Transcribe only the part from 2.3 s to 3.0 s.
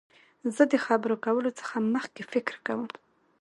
فکر کوم.